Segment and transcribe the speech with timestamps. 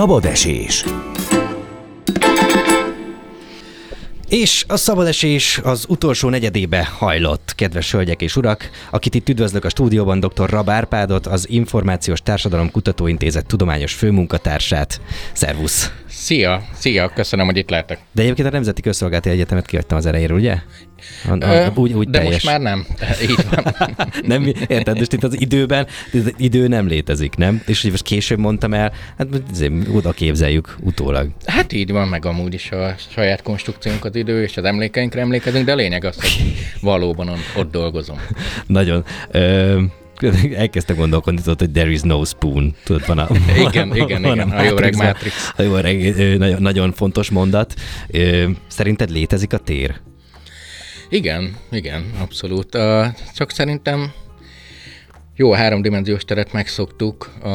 [0.00, 0.84] Szabad esés.
[4.28, 9.68] És a szabadesés az utolsó negyedébe hajlott, kedves hölgyek és urak, akit itt üdvözlök a
[9.68, 10.50] stúdióban dr.
[10.50, 15.00] Rabárpádot, az Információs Társadalom Kutatóintézet tudományos főmunkatársát.
[15.32, 15.92] Szervusz!
[16.08, 17.98] Szia, szia, köszönöm, hogy itt lehetek.
[18.12, 20.58] De egyébként a Nemzeti Közszolgálati Egyetemet kihagytam az elejéről, ugye?
[21.28, 22.32] A, a, úgy, úgy de teljes.
[22.32, 22.86] most már nem.
[23.22, 23.74] Így van.
[24.32, 27.62] nem, érted, most itt az időben, az idő nem létezik, nem?
[27.66, 29.28] És hogy most később mondtam el, hát
[29.92, 31.28] oda képzeljük utólag.
[31.46, 35.64] Hát így van, meg amúgy is a saját konstrukciónk az idő, és az emlékeinkre emlékezünk,
[35.64, 38.20] de a lényeg az, hogy valóban ott, dolgozom.
[38.66, 39.04] Nagyon.
[39.30, 39.82] Ö,
[40.56, 42.74] elkezdtem gondolkodni, tudod, hogy there is no spoon.
[42.84, 43.28] Tudod, van a,
[43.58, 45.52] Igen, igen, igen, a jó öreg Matrix.
[45.56, 47.74] A jó öreg, ö, nagyon, nagyon fontos mondat.
[48.66, 50.00] Szerinted létezik a tér?
[51.10, 52.78] Igen, igen, abszolút.
[53.34, 54.12] Csak szerintem
[55.36, 57.30] jó, a háromdimenziós teret megszoktuk.
[57.42, 57.48] A,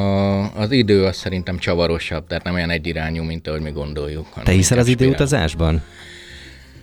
[0.55, 4.27] az idő az szerintem csavarosabb, tehát nem olyan egyirányú, mint ahogy mi gondoljuk.
[4.44, 5.83] Te hiszel az időutazásban?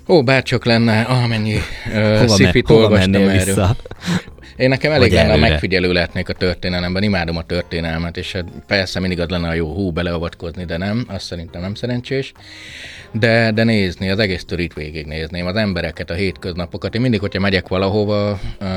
[0.08, 3.32] Ó, bárcsak lenne, amennyi uh, Hova, szifit hova olvastam erről.
[3.44, 3.76] vissza?
[4.62, 5.48] Én nekem elég lenne, előre.
[5.48, 9.74] megfigyelő lehetnék a történelemben, imádom a történelmet, és hát persze mindig az lenne a jó
[9.74, 12.32] hú beleavatkozni, de nem, azt szerintem nem szerencsés.
[13.12, 16.94] De, de nézni, az egész törít végignézném, az embereket, a hétköznapokat.
[16.94, 18.68] Én mindig, hogyha megyek valahova, uh,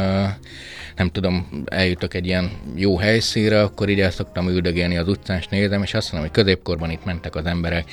[0.96, 5.48] nem tudom, eljutok egy ilyen jó helyszínre, akkor így el szoktam üldögélni az utcán, és
[5.48, 7.92] nézem, és azt mondom, hogy középkorban itt mentek az emberek.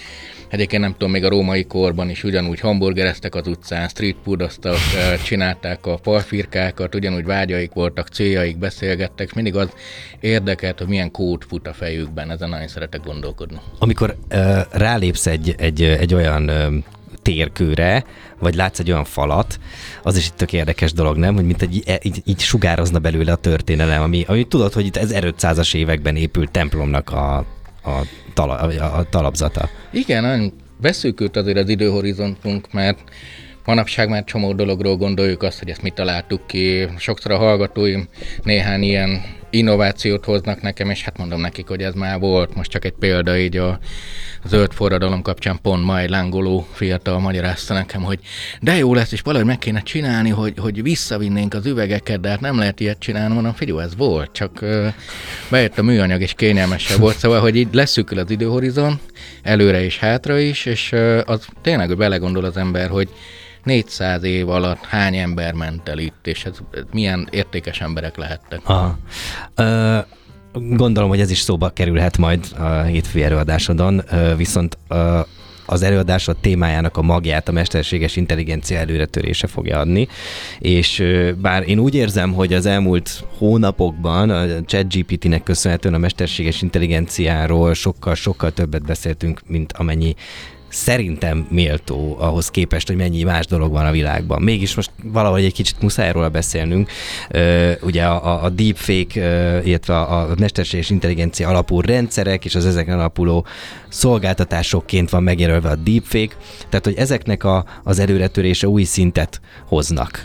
[0.49, 4.77] Egyébként nem tudom, még a római korban is ugyanúgy hamburgereztek az utcán, street foodoztak,
[5.25, 9.69] csinálták a falfirkákat, ugyanúgy vágyaik voltak, céljaik, beszélgettek, és mindig az
[10.21, 13.61] érdekelt, hogy milyen kód fut a fejükben, ezen nagyon szeretek gondolkodni.
[13.79, 16.77] Amikor ö, rálépsz egy, egy, egy olyan ö,
[17.23, 18.05] térkőre,
[18.39, 19.59] vagy látsz egy olyan falat,
[20.03, 21.35] az is egy tök érdekes dolog, nem?
[21.35, 25.75] Hogy mint egy, így, így sugározna belőle a történelem, ami, ami tudod, hogy itt 1500-as
[25.75, 27.37] években épült templomnak a,
[27.85, 29.69] a, tala, a, a talapzata.
[29.91, 32.99] Igen, nagyon beszűkült azért az időhorizontunk, mert
[33.65, 36.89] manapság már csomó dologról gondoljuk azt, hogy ezt mit találtuk ki.
[36.99, 38.09] Sokszor a hallgatóim
[38.43, 42.55] néhány ilyen innovációt hoznak nekem, és hát mondom nekik, hogy ez már volt.
[42.55, 43.79] Most csak egy példa így a
[44.45, 48.19] zöld forradalom kapcsán pont ma egy lángoló fiatal magyarázta nekem, hogy
[48.61, 52.41] de jó lesz, és valahogy meg kéne csinálni, hogy, hogy visszavinnénk az üvegeket, de hát
[52.41, 54.65] nem lehet ilyet csinálni, mondom, figyelj, ez volt, csak
[55.49, 59.01] bejött a műanyag, és kényelmesebb volt, szóval, hogy így leszűkül az időhorizon,
[59.43, 60.95] előre és hátra is, és
[61.25, 63.09] az tényleg, belegondol az ember, hogy
[63.65, 68.61] 400 év alatt hány ember ment el itt, és ez, ez milyen értékes emberek lehettek.
[68.65, 68.99] Aha.
[69.55, 69.99] Ö,
[70.53, 74.03] gondolom, hogy ez is szóba kerülhet majd a hétfői előadásodon,
[74.37, 74.79] viszont
[75.67, 80.09] az előadásod témájának a magját a mesterséges intelligencia előretörése fogja adni,
[80.59, 81.05] és
[81.41, 88.53] bár én úgy érzem, hogy az elmúlt hónapokban a ChatGPT-nek köszönhetően a mesterséges intelligenciáról sokkal-sokkal
[88.53, 90.15] többet beszéltünk, mint amennyi
[90.73, 94.43] szerintem méltó ahhoz képest, hogy mennyi más dolog van a világban.
[94.43, 96.91] Mégis most valahogy egy kicsit muszáj róla beszélnünk.
[97.81, 99.21] Ugye a, a deepfake,
[99.65, 103.47] illetve a, mesterséges intelligencia alapú rendszerek és az ezeken alapuló
[103.89, 106.35] szolgáltatásokként van megjelölve a deepfake,
[106.69, 110.25] tehát hogy ezeknek a, az előretörése új szintet hoznak.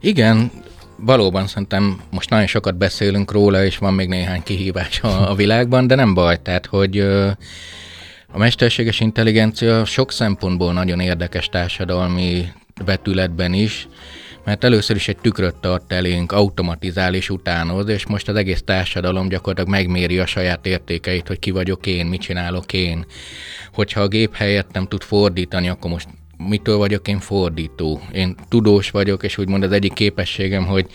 [0.00, 0.50] Igen,
[0.96, 5.86] valóban szerintem most nagyon sokat beszélünk róla, és van még néhány kihívás a, a világban,
[5.86, 7.06] de nem baj, tehát hogy
[8.36, 12.48] a mesterséges intelligencia sok szempontból nagyon érdekes társadalmi
[12.84, 13.88] vetületben is,
[14.44, 19.28] mert először is egy tükröt tart elénk, automatizál és utánoz, és most az egész társadalom
[19.28, 23.06] gyakorlatilag megméri a saját értékeit, hogy ki vagyok én, mit csinálok én.
[23.72, 28.00] Hogyha a gép helyett nem tud fordítani, akkor most mitől vagyok én fordító?
[28.12, 30.86] Én tudós vagyok, és úgymond az egyik képességem, hogy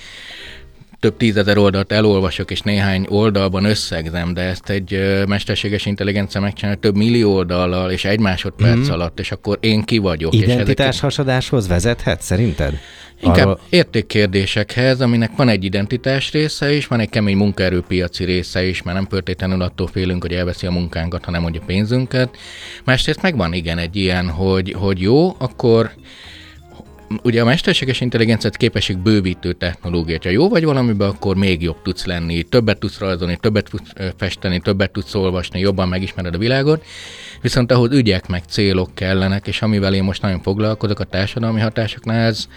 [1.01, 6.95] több tízezer oldalt elolvasok, és néhány oldalban összegzem, de ezt egy mesterséges intelligencia megcsinálja több
[6.95, 8.91] millió oldallal, és egy másodperc mm.
[8.91, 10.33] alatt, és akkor én ki vagyok.
[10.33, 12.73] és Identitás ezek hasadáshoz vezethet szerinted?
[13.21, 18.81] inkább Arról- értékkérdésekhez, aminek van egy identitás része is, van egy kemény munkaerőpiaci része is,
[18.81, 22.37] mert nem feltétlenül attól félünk, hogy elveszi a munkánkat, hanem hogy a pénzünket.
[22.83, 25.91] Másrészt megvan igen egy ilyen, hogy, hogy jó, akkor
[27.23, 30.17] ugye a mesterséges intelligenciát képesség bővítő technológia.
[30.23, 34.59] Ha jó vagy valamiben, akkor még jobb tudsz lenni, többet tudsz rajzolni, többet tudsz festeni,
[34.59, 36.85] többet tudsz olvasni, jobban megismered a világot.
[37.41, 42.25] Viszont ahhoz ügyek meg célok kellenek, és amivel én most nagyon foglalkozok a társadalmi hatásoknál,
[42.25, 42.47] ez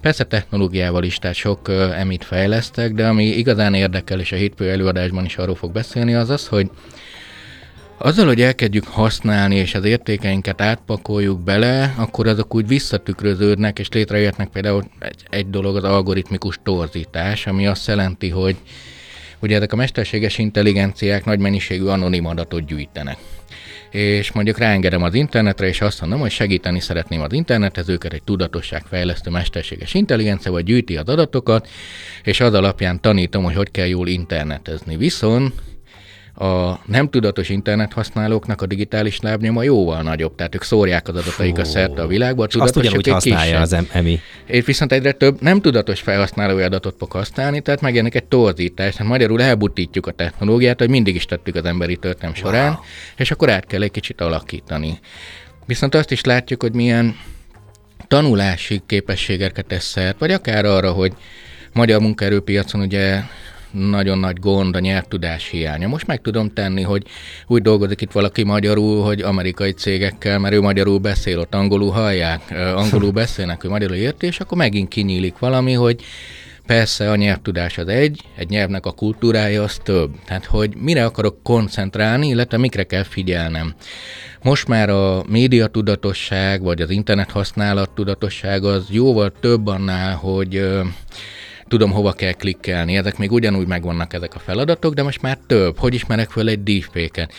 [0.00, 4.70] persze technológiával is, tehát sok uh, emit fejlesztek, de ami igazán érdekel, és a hétfő
[4.70, 6.70] előadásban is arról fog beszélni, az az, hogy
[8.02, 14.48] azzal, hogy elkezdjük használni, és az értékeinket átpakoljuk bele, akkor azok úgy visszatükröződnek, és létrejöhetnek
[14.48, 18.56] például egy, egy dolog az algoritmikus torzítás, ami azt jelenti, hogy
[19.42, 23.16] Ugye ezek a mesterséges intelligenciák nagy mennyiségű anonim adatot gyűjtenek
[23.90, 29.30] és mondjuk ráengedem az internetre, és azt mondom, hogy segíteni szeretném az internetezőket, egy tudatosságfejlesztő
[29.30, 31.68] mesterséges intelligencia, vagy gyűjti az adatokat,
[32.22, 34.96] és az alapján tanítom, hogy hogy kell jól internetezni.
[34.96, 35.52] Viszont
[36.34, 41.66] a nem tudatos internet használóknak a digitális lábnyoma jóval nagyobb, tehát ők szórják az adataikat
[41.66, 42.42] szerte a világba.
[42.42, 44.20] A azt ugyanúgy használja az EMI.
[44.46, 49.10] És viszont egyre több nem tudatos felhasználói adatot fog használni, tehát megjelenik egy torzítás, tehát
[49.10, 52.82] magyarul elbutítjuk a technológiát, hogy mindig is tettük az emberi történelem során, wow.
[53.16, 54.98] és akkor át kell egy kicsit alakítani.
[55.66, 57.16] Viszont azt is látjuk, hogy milyen
[58.08, 61.12] tanulási képességeket tesz szert, vagy akár arra, hogy
[61.72, 63.20] magyar munkaerőpiacon ugye
[63.72, 65.88] nagyon nagy gond a nyelvtudás hiánya.
[65.88, 67.06] Most meg tudom tenni, hogy
[67.46, 72.40] úgy dolgozik itt valaki magyarul, hogy amerikai cégekkel, mert ő magyarul beszél, ott angolul hallják,
[72.74, 76.04] angolul beszélnek, ő magyarul érti, és akkor megint kinyílik valami, hogy
[76.66, 80.10] Persze a nyelvtudás az egy, egy nyelvnek a kultúrája az több.
[80.24, 83.74] Tehát, hogy mire akarok koncentrálni, illetve mikre kell figyelnem.
[84.42, 90.68] Most már a média tudatosság, vagy az internet használat tudatosság az jóval több annál, hogy
[91.72, 92.96] tudom, hova kell klikkelni.
[92.96, 95.78] Ezek még ugyanúgy megvannak ezek a feladatok, de most már több.
[95.78, 97.32] Hogy ismerek föl egy deepfake-et?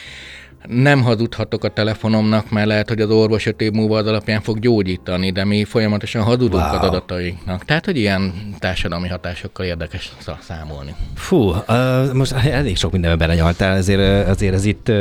[0.67, 4.59] nem hazudhatok a telefonomnak, mert lehet, hogy az orvos öt év múlva az alapján fog
[4.59, 6.75] gyógyítani, de mi folyamatosan hazudunk wow.
[6.75, 7.65] az adatainknak.
[7.65, 10.95] Tehát, hogy ilyen társadalmi hatásokkal érdekes számolni.
[11.15, 14.91] Fú, uh, most elég sok mindenben belenyaltál, ezért, azért ez itt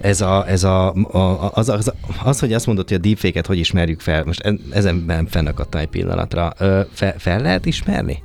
[0.00, 1.92] ez a, ez a, a az, az,
[2.24, 6.52] az, hogy azt mondod, hogy a deepfake-et hogy ismerjük fel, most ezenben fennakadtam egy pillanatra,
[6.92, 8.22] fel, fel lehet ismerni?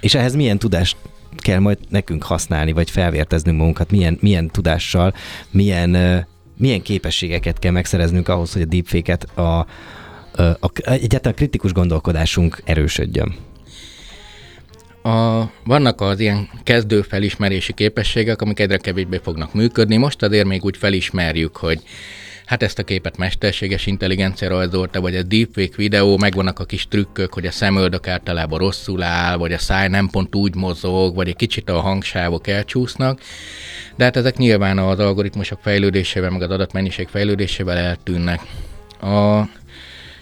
[0.00, 0.96] És ehhez milyen tudást
[1.36, 5.14] kell majd nekünk használni, vagy felvérteznünk magunkat, milyen, milyen tudással,
[5.50, 9.66] milyen, milyen képességeket kell megszereznünk ahhoz, hogy a deepfake-et a, a,
[10.42, 13.34] a, egyáltalán kritikus gondolkodásunk erősödjön.
[15.02, 19.96] A, vannak az ilyen kezdő felismerési képességek, amik egyre kevésbé fognak működni.
[19.96, 21.82] Most azért még úgy felismerjük, hogy
[22.48, 27.34] hát ezt a képet mesterséges intelligencia rajzolta, vagy a deepfake videó, megvannak a kis trükkök,
[27.34, 31.36] hogy a szemöldök általában rosszul áll, vagy a száj nem pont úgy mozog, vagy egy
[31.36, 33.20] kicsit a hangsávok elcsúsznak,
[33.96, 38.40] de hát ezek nyilván az algoritmusok fejlődésével, meg az adatmennyiség fejlődésével eltűnnek.
[39.00, 39.42] A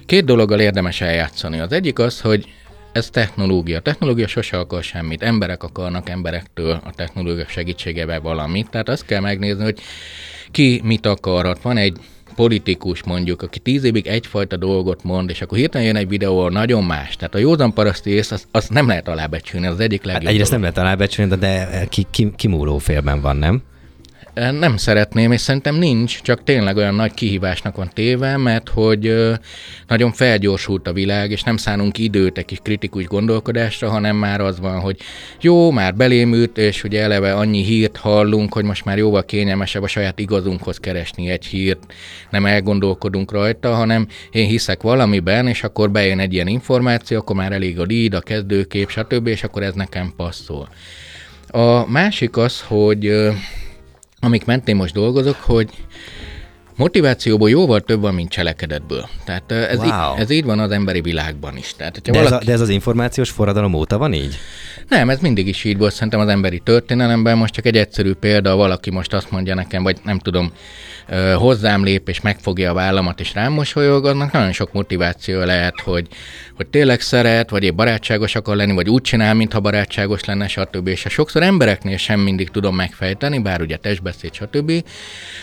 [0.06, 1.58] két dologgal érdemes eljátszani.
[1.58, 2.52] Az egyik az, hogy
[2.92, 3.76] ez technológia.
[3.76, 5.22] A technológia sose akar semmit.
[5.22, 8.70] Emberek akarnak emberektől a technológia segítségével valamit.
[8.70, 9.80] Tehát azt kell megnézni, hogy
[10.50, 11.62] ki mit akarhat.
[11.62, 11.96] Van egy
[12.36, 16.84] politikus mondjuk, aki tíz évig egyfajta dolgot mond, és akkor hirtelen jön egy videó, nagyon
[16.84, 17.16] más.
[17.16, 20.22] Tehát a józan paraszti ész, azt, az nem lehet alábecsülni, az egyik legjobb.
[20.22, 23.62] Hát egyrészt nem lehet alábecsülni, de ki, ki, kimúló félben van, nem?
[24.36, 29.14] Nem szeretném, és szerintem nincs, csak tényleg olyan nagy kihívásnak van téve, mert hogy
[29.86, 34.60] nagyon felgyorsult a világ, és nem szánunk időt egy kis kritikus gondolkodásra, hanem már az
[34.60, 34.96] van, hogy
[35.40, 39.86] jó, már belémült, és ugye eleve annyi hírt hallunk, hogy most már jóval kényelmesebb a
[39.86, 41.92] saját igazunkhoz keresni egy hírt,
[42.30, 47.52] nem elgondolkodunk rajta, hanem én hiszek valamiben, és akkor bejön egy ilyen információ, akkor már
[47.52, 50.68] elég a lead, a kezdőkép, stb., és akkor ez nekem passzol.
[51.50, 53.30] A másik az, hogy
[54.20, 55.70] amik mentén most dolgozok, hogy
[56.76, 59.08] motivációból jóval több van, mint cselekedetből.
[59.24, 59.86] Tehát ez, wow.
[59.86, 61.74] így, ez így van az emberi világban is.
[61.76, 62.34] Tehát, de, valaki...
[62.34, 64.38] ez a, de ez az információs forradalom óta van így?
[64.88, 67.38] Nem, ez mindig is így volt szerintem az emberi történelemben.
[67.38, 70.52] Most csak egy egyszerű példa, valaki most azt mondja nekem, vagy nem tudom,
[71.36, 76.06] hozzám lép és megfogja a vállamat és rám mosolyog, annak nagyon sok motiváció lehet, hogy,
[76.56, 80.88] hogy tényleg szeret, vagy épp barátságos akar lenni, vagy úgy csinál, mintha barátságos lenne, stb.
[80.88, 84.72] És a sokszor embereknél sem mindig tudom megfejteni, bár ugye testbeszéd, stb.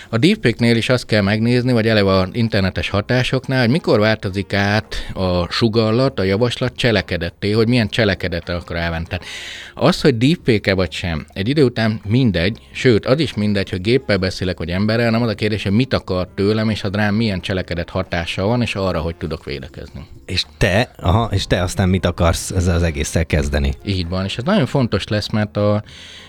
[0.10, 4.96] A deepfake-nél is azt kell megnézni, vagy eleve a internetes hatásoknál, hogy mikor változik át
[5.13, 9.06] a sugallat, a javaslat cselekedetté, hogy milyen cselekedetre akar elvenni.
[9.08, 9.25] Tehát
[9.74, 14.18] az, hogy deepfake vagy sem, egy idő után mindegy, sőt, az is mindegy, hogy géppel
[14.18, 17.42] beszélek, vagy emberrel, nem az a kérdés, hogy mit akar tőlem, és az rám milyen
[17.42, 20.06] cselekedet hatása van, és arra, hogy tudok védekezni.
[20.25, 23.74] És te, aha, és te aztán mit akarsz ezzel az egésszel kezdeni?
[23.86, 25.84] Így van, és ez nagyon fontos lesz, mert a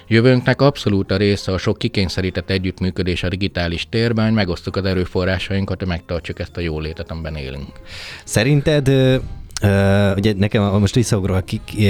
[0.08, 5.78] jövőnknek abszolút a része a sok kikényszerített együttműködés a digitális térben, hogy megosztjuk az erőforrásainkat,
[5.78, 7.72] hogy megtartsuk ezt a jólétet, amiben élünk.
[8.24, 8.88] Szerinted
[10.16, 11.42] ugye nekem most visszaugrok a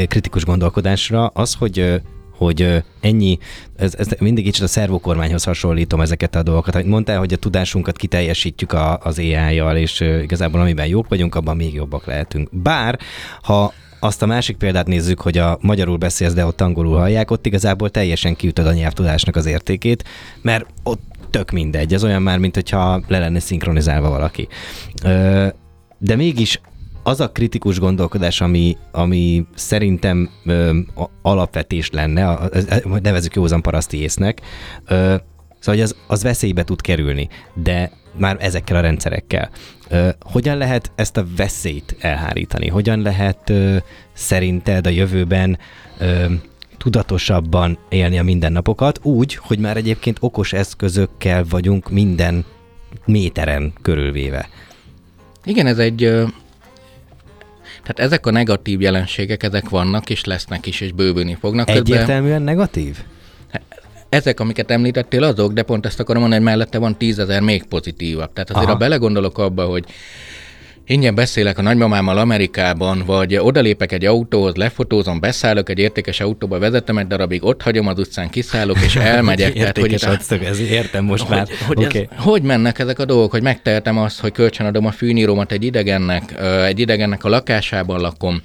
[0.06, 2.02] kritikus gondolkodásra, az, hogy
[2.36, 3.38] hogy ennyi,
[3.76, 6.74] ez, ez mindig kicsit a szervokormányhoz hasonlítom ezeket a dolgokat.
[6.74, 11.56] Hogy mondtál, hogy a tudásunkat kiteljesítjük a, az AI-jal, és igazából amiben jók vagyunk, abban
[11.56, 12.48] még jobbak lehetünk.
[12.52, 12.98] Bár,
[13.42, 13.72] ha
[14.04, 17.90] azt a másik példát nézzük, hogy a magyarul beszélsz, de ott angolul hallják, ott igazából
[17.90, 20.04] teljesen kiütöd a nyelvtudásnak az értékét,
[20.42, 21.94] mert ott tök mindegy.
[21.94, 24.48] Ez olyan már, mint hogyha le lenne szinkronizálva valaki.
[25.98, 26.60] De mégis
[27.02, 30.78] az a kritikus gondolkodás, ami, ami szerintem ö,
[31.22, 34.40] alapvetés lenne, a, a, nevezük józan paraszti észnek,
[35.58, 39.50] szóval az, az veszélybe tud kerülni, de már ezekkel a rendszerekkel.
[40.20, 42.68] Hogyan lehet ezt a veszélyt elhárítani?
[42.68, 43.52] Hogyan lehet
[44.12, 45.58] szerinted a jövőben
[46.78, 52.44] tudatosabban élni a mindennapokat, úgy, hogy már egyébként okos eszközökkel vagyunk minden
[53.04, 54.48] méteren körülvéve.
[55.44, 55.98] Igen, ez egy
[57.82, 61.70] tehát ezek a negatív jelenségek, ezek vannak, és lesznek is, és bővülni fognak.
[61.70, 62.42] Egyértelműen Közben...
[62.42, 62.98] negatív?
[64.08, 68.32] Ezek, amiket említettél, azok, de pont ezt akarom mondani, hogy mellette van tízezer még pozitívabb.
[68.32, 68.72] Tehát azért, Aha.
[68.72, 69.84] ha belegondolok abba, hogy
[70.86, 76.98] ingyen beszélek a nagymamámmal Amerikában, vagy odalépek egy autóhoz, lefotózom, beszállok egy értékes autóba, vezetem
[76.98, 79.52] egy darabig, ott hagyom az utcán, kiszállok és elmegyek.
[79.52, 81.48] tehát, hogy adszög, ez értem most hogy, már.
[81.66, 82.08] Hogy, okay.
[82.10, 86.34] ez, hogy mennek ezek a dolgok, hogy megtehetem azt, hogy kölcsönadom a fűnyírómat egy idegennek,
[86.64, 88.40] egy idegennek a lakásában lakom,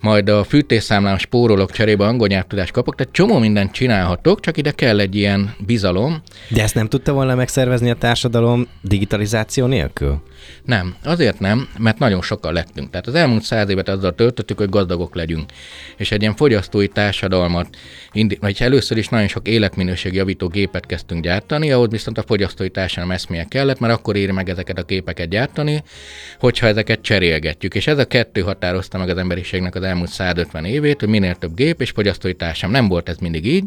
[0.00, 5.00] majd a fűtésszámlán spórolok, cserébe angol nyelvtudást kapok, tehát csomó mindent csinálhatok, csak ide kell
[5.00, 6.22] egy ilyen bizalom.
[6.48, 10.22] De ezt nem tudta volna megszervezni a társadalom digitalizáció nélkül?
[10.64, 12.90] Nem, azért nem, mert nagyon sokkal lettünk.
[12.90, 15.50] Tehát az elmúlt száz évet azzal töltöttük, hogy gazdagok legyünk.
[15.96, 17.76] És egy ilyen fogyasztói társadalmat,
[18.12, 22.70] indi- vagy először is nagyon sok életminőség javító gépet kezdtünk gyártani, ahhoz viszont a fogyasztói
[22.70, 25.82] társadalom eszméje kellett, mert akkor éri meg ezeket a képeket gyártani,
[26.38, 27.74] hogyha ezeket cserélgetjük.
[27.74, 31.54] És ez a kettő határozta meg az emberiségnek az elmúlt 150 évét, hogy minél több
[31.54, 32.80] gép és fogyasztói társadalom.
[32.80, 33.64] Nem volt ez mindig így.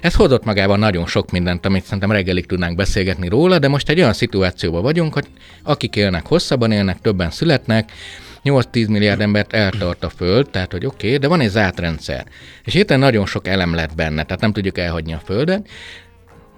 [0.00, 3.98] Ez hozott magában nagyon sok mindent, amit szerintem reggelig tudnánk beszélgetni róla, de most egy
[3.98, 5.26] olyan szituációban vagyunk, hogy
[5.62, 7.90] akik élnek hosszabban, élnek többen születnek, születnek,
[8.44, 12.26] 8-10 milliárd embert eltart a Föld, tehát hogy oké, okay, de van egy zárt rendszer.
[12.64, 15.68] És itt nagyon sok elem lett benne, tehát nem tudjuk elhagyni a Földet.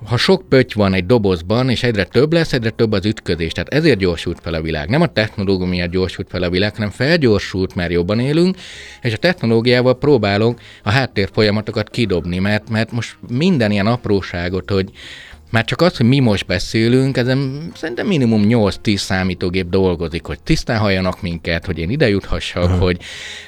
[0.06, 3.52] Ha sok pötty van egy dobozban, és egyre több lesz, egyre több az ütközés.
[3.52, 4.88] Tehát ezért gyorsult fel a világ.
[4.88, 8.56] Nem a technológia miatt gyorsult fel a világ, hanem felgyorsult, mert jobban élünk,
[9.02, 14.90] és a technológiával próbálunk a háttér folyamatokat kidobni, mert, mert most minden ilyen apróságot, hogy
[15.52, 20.78] már csak az, hogy mi most beszélünk, ezen szerintem minimum 8-10 számítógép dolgozik, hogy tisztán
[20.78, 22.78] halljanak minket, hogy én ide juthassak, uh-huh.
[22.78, 23.00] hogy...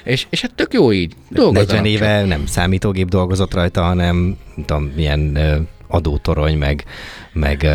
[0.03, 1.13] És, és hát tök jó így.
[1.29, 2.27] 40 éve csak.
[2.27, 5.37] nem számítógép dolgozott rajta, hanem nem tudom, milyen
[5.87, 6.83] adótorony, meg,
[7.33, 7.67] meg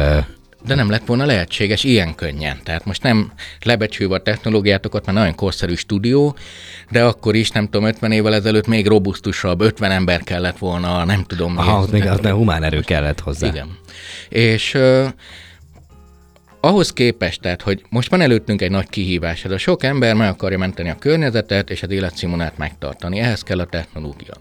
[0.67, 2.61] de nem lett volna lehetséges ilyen könnyen.
[2.62, 6.37] Tehát most nem lebecsülve a technológiátokat, mert nagyon korszerű stúdió,
[6.90, 11.25] de akkor is, nem tudom, 50 évvel ezelőtt még robusztusabb, 50 ember kellett volna, nem
[11.25, 11.59] tudom.
[11.59, 13.47] Aha, még az humán erő kellett hozzá.
[13.47, 13.79] Igen.
[14.29, 15.07] És uh,
[16.61, 20.29] ahhoz képest, tehát, hogy most van előttünk egy nagy kihívás, ez a sok ember meg
[20.29, 24.35] akarja menteni a környezetet és az életszínvonalát megtartani, ehhez kell a technológia.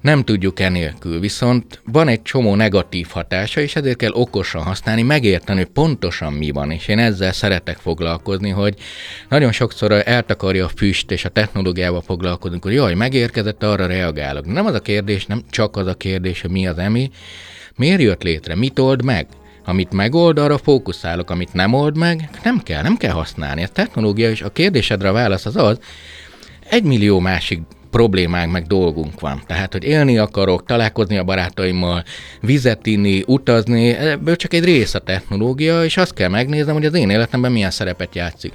[0.00, 5.58] Nem tudjuk enélkül, viszont van egy csomó negatív hatása, és ezért kell okosan használni, megérteni,
[5.58, 8.74] hogy pontosan mi van, és én ezzel szeretek foglalkozni, hogy
[9.28, 14.46] nagyon sokszor eltakarja a füst, és a technológiával foglalkozunk, hogy jaj, megérkezett, arra reagálok.
[14.46, 17.10] Nem az a kérdés, nem csak az a kérdés, hogy mi az emi,
[17.76, 19.26] miért jött létre, mit old meg,
[19.64, 23.62] amit megold, arra fókuszálok, amit nem old meg, nem kell, nem kell használni.
[23.62, 25.78] A technológia és a kérdésedre a válasz az az,
[26.68, 27.60] egy millió másik
[27.90, 29.42] problémánk, meg dolgunk van.
[29.46, 32.04] Tehát, hogy élni akarok, találkozni a barátaimmal,
[32.40, 36.94] vizet inni, utazni, ebből csak egy rész a technológia, és azt kell megnéznem, hogy az
[36.94, 38.52] én életemben milyen szerepet játszik.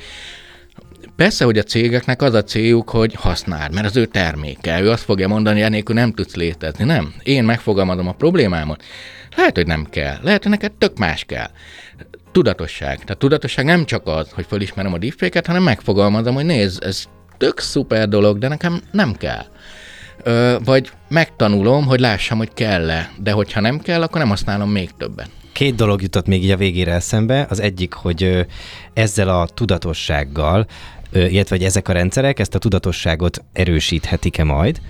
[1.15, 4.81] Persze, hogy a cégeknek az a céljuk, hogy használd, mert az ő terméke.
[4.81, 6.83] Ő azt fogja mondani, hogy enélkül nem tudsz létezni.
[6.83, 7.13] Nem.
[7.23, 8.83] Én megfogalmazom a problémámat.
[9.35, 10.17] Lehet, hogy nem kell.
[10.21, 11.49] Lehet, hogy neked tök más kell.
[12.31, 13.03] Tudatosság.
[13.03, 17.05] Tehát tudatosság nem csak az, hogy fölismerem a deepfake hanem megfogalmazom, hogy nézd, ez
[17.37, 19.45] tök szuper dolog, de nekem nem kell.
[20.23, 24.89] Ö, vagy megtanulom, hogy lássam, hogy kell-e, de hogyha nem kell, akkor nem használom még
[24.97, 25.27] többen.
[25.51, 27.45] Két dolog jutott még így a végére eszembe.
[27.49, 28.45] Az egyik, hogy
[28.93, 30.65] ezzel a tudatossággal,
[31.13, 34.81] illetve hogy ezek a rendszerek ezt a tudatosságot erősíthetik-e majd,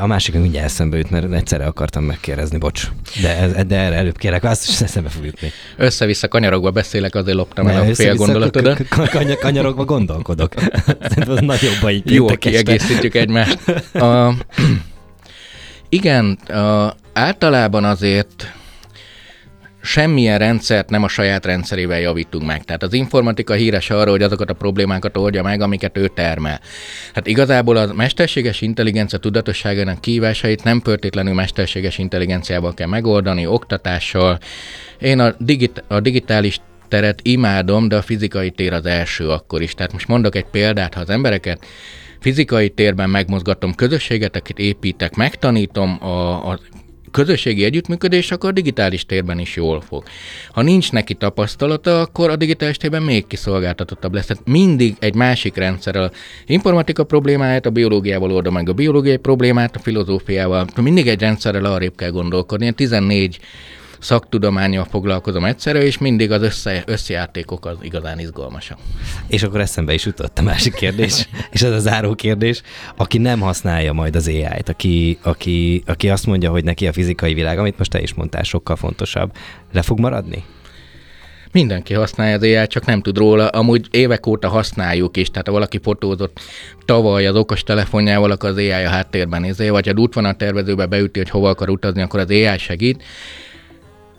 [0.00, 2.88] a másik mindjárt eszembe jut, mert egyszerre akartam megkérdezni, bocs.
[3.22, 5.52] De, ez, de erre előbb kérek, azt is eszembe fog jutni.
[5.76, 8.78] Össze-vissza kanyarokba beszélek, azért loptam el a fél gondolatodat.
[9.40, 10.54] Kanyarokba gondolkodok.
[11.08, 13.58] Szerintem az nagyobb így Jó, kiegészítjük egymást.
[13.94, 14.34] A,
[15.88, 18.54] igen, a, általában azért
[19.84, 22.64] semmilyen rendszert nem a saját rendszerével javítunk meg.
[22.64, 26.60] Tehát az informatika híres arra, hogy azokat a problémákat oldja meg, amiket ő termel.
[27.14, 34.38] Hát igazából a mesterséges intelligencia tudatosságának kívásait nem pörtétlenül mesterséges intelligenciával kell megoldani, oktatással.
[35.00, 39.74] Én a, digit- a digitális teret imádom, de a fizikai tér az első akkor is.
[39.74, 41.66] Tehát most mondok egy példát, ha az embereket
[42.20, 46.58] fizikai térben megmozgatom közösséget, építek, megtanítom a, a
[47.14, 50.02] közösségi együttműködés, akkor digitális térben is jól fog.
[50.52, 54.26] Ha nincs neki tapasztalata, akkor a digitális térben még kiszolgáltatottabb lesz.
[54.26, 56.12] Tehát mindig egy másik rendszerrel
[56.46, 60.66] informatika problémáját, a biológiával oldom meg a biológiai problémát, a filozófiával.
[60.80, 62.72] Mindig egy rendszerrel arrébb kell gondolkodni.
[62.72, 63.40] 14
[64.04, 68.78] szaktudományjal foglalkozom egyszerre, és mindig az össze, összejátékok az igazán izgalmasak.
[69.26, 72.62] És akkor eszembe is jutott a másik kérdés, és ez a záró kérdés.
[72.96, 77.34] Aki nem használja majd az AI-t, aki, aki, aki azt mondja, hogy neki a fizikai
[77.34, 79.32] világ, amit most te is mondtál, sokkal fontosabb,
[79.72, 80.44] le fog maradni?
[81.52, 83.48] Mindenki használja az AI, csak nem tud róla.
[83.48, 86.40] Amúgy évek óta használjuk is, tehát ha valaki fotózott
[86.84, 91.30] tavaly az okos telefonjával, akkor az AI a háttérben nézi, vagy ha tervezőbe beüti, hogy
[91.30, 93.02] hova akar utazni, akkor az AI segít.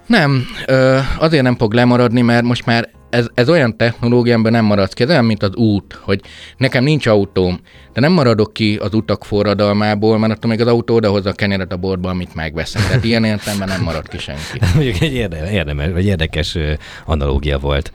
[0.07, 4.65] Nem, ö, azért nem fog lemaradni, mert most már ez, ez olyan technológia, amiben nem
[4.65, 6.21] maradsz ki, ez olyan, mint az út, hogy
[6.57, 7.59] nekem nincs autóm,
[7.93, 11.71] de nem maradok ki az utak forradalmából, mert attól még az autó odahozza a kenyeret
[11.71, 12.81] a borba, amit megveszek.
[12.81, 14.59] Tehát ilyen értelemben nem marad ki senki.
[14.75, 15.13] Mondjuk egy
[15.51, 16.57] érdemes, vagy érdekes
[17.05, 17.91] analógia volt,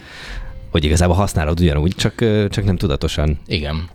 [0.71, 2.15] hogy igazából használod ugyanúgy, csak,
[2.49, 3.39] csak nem tudatosan.
[3.47, 3.89] Igen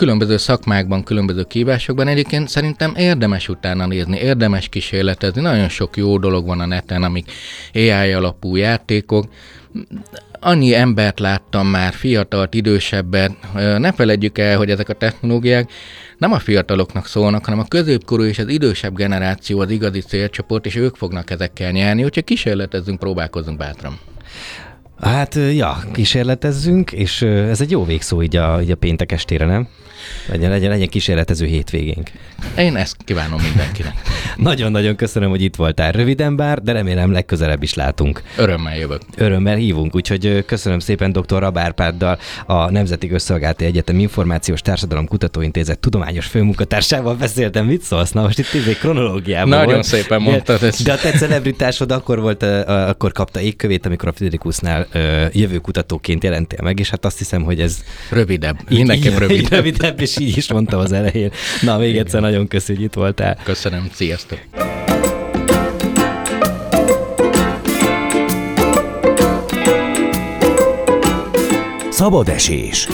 [0.00, 5.40] különböző szakmákban, különböző kívásokban egyébként szerintem érdemes utána nézni, érdemes kísérletezni.
[5.40, 7.32] Nagyon sok jó dolog van a neten, amik
[7.74, 9.24] AI alapú játékok.
[10.32, 13.32] Annyi embert láttam már, fiatalt, idősebbet.
[13.78, 15.70] Ne feledjük el, hogy ezek a technológiák
[16.18, 20.76] nem a fiataloknak szólnak, hanem a középkorú és az idősebb generáció az igazi célcsoport, és
[20.76, 23.98] ők fognak ezekkel nyerni, úgyhogy kísérletezzünk, próbálkozunk bátran.
[25.00, 29.68] Hát, ja, kísérletezzünk, és ez egy jó végszó így a, így a péntek estére, nem?
[30.26, 32.10] Legyen, legyen, legyen kísérletező hétvégénk.
[32.58, 33.92] Én ezt kívánom mindenkinek.
[34.36, 35.92] Nagyon-nagyon köszönöm, hogy itt voltál.
[35.92, 38.22] Röviden bár, de remélem legközelebb is látunk.
[38.36, 39.00] Örömmel jövök.
[39.16, 41.38] Örömmel hívunk, úgyhogy köszönöm szépen dr.
[41.38, 47.66] Rabárpáddal, a Nemzeti Összolgálati Egyetem Információs Társadalom Kutatóintézet tudományos főmunkatársával beszéltem.
[47.66, 48.10] Mit szólsz?
[48.10, 49.84] Na most itt egy kronológiában Nagyon volt.
[49.84, 50.82] szépen mondtad ezt.
[50.82, 54.86] De a te celebritásod akkor volt, akkor kapta égkövét, amikor a Friderikusznál
[55.32, 57.84] jövőkutatóként jelentél meg, és hát azt hiszem, hogy ez...
[58.10, 58.56] Rövidebb.
[58.68, 59.50] Mindenképp rövidebb.
[59.50, 61.30] rövidebb és így is mondtam az elején.
[61.60, 62.04] Na, még Igen.
[62.04, 63.38] egyszer nagyon köszönjük, hogy itt voltál.
[63.44, 64.38] Köszönöm, sziasztok!
[71.90, 72.88] Szabad esés.